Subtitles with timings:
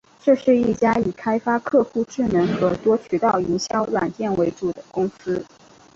[0.23, 5.45] 这是一家以开发客户智能和多渠道营销软件为主的公司。